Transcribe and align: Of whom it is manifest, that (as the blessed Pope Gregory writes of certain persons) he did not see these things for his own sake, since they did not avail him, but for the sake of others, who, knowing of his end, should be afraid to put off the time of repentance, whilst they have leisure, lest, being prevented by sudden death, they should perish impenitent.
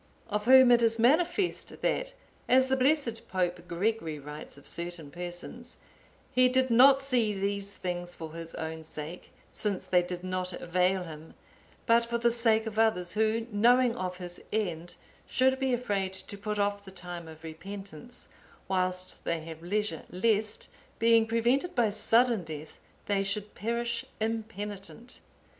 Of 0.29 0.45
whom 0.45 0.71
it 0.71 0.81
is 0.81 0.97
manifest, 0.97 1.79
that 1.83 2.13
(as 2.49 2.69
the 2.69 2.75
blessed 2.75 3.27
Pope 3.27 3.67
Gregory 3.67 4.17
writes 4.17 4.57
of 4.57 4.67
certain 4.67 5.11
persons) 5.11 5.77
he 6.31 6.49
did 6.49 6.71
not 6.71 6.99
see 6.99 7.35
these 7.39 7.75
things 7.75 8.15
for 8.15 8.33
his 8.33 8.55
own 8.55 8.83
sake, 8.83 9.29
since 9.51 9.85
they 9.85 10.01
did 10.01 10.23
not 10.23 10.53
avail 10.53 11.03
him, 11.03 11.35
but 11.85 12.03
for 12.03 12.17
the 12.17 12.31
sake 12.31 12.65
of 12.65 12.79
others, 12.79 13.11
who, 13.11 13.45
knowing 13.51 13.95
of 13.95 14.17
his 14.17 14.41
end, 14.51 14.95
should 15.27 15.59
be 15.59 15.71
afraid 15.71 16.13
to 16.13 16.35
put 16.35 16.57
off 16.57 16.83
the 16.83 16.89
time 16.89 17.27
of 17.27 17.43
repentance, 17.43 18.29
whilst 18.67 19.23
they 19.23 19.41
have 19.41 19.61
leisure, 19.61 20.01
lest, 20.09 20.67
being 20.97 21.27
prevented 21.27 21.75
by 21.75 21.91
sudden 21.91 22.43
death, 22.43 22.79
they 23.05 23.21
should 23.21 23.53
perish 23.53 24.03
impenitent. 24.19 25.19